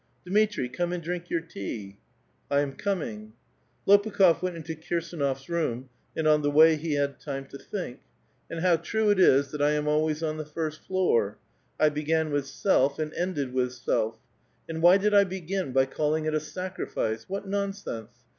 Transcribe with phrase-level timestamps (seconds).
[0.25, 1.99] "Dmitri, come and drink vour tea!
[2.11, 3.33] '*" I am coming."
[3.87, 7.99] Lopukh6f went into KirsAuof's room, and on the way he had time to think:
[8.49, 11.37] "And how true it is that I am always on the first floor!
[11.79, 14.15] I began with self and ended with self.
[14.67, 17.29] And why did I begin by calling it a sacrifice?
[17.29, 18.09] What non sense